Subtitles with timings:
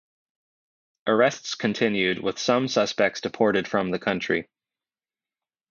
[1.05, 4.47] Arrests continued, with some suspects deported from the country.